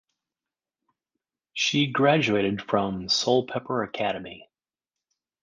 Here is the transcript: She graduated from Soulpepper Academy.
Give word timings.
She 1.53 1.85
graduated 1.85 2.63
from 2.63 3.03
Soulpepper 3.05 3.83
Academy. 3.87 4.49